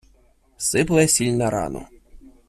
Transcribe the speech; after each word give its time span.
Сипле 0.67 1.07
сіль 1.07 1.31
на 1.41 1.49
рану. 1.49 1.85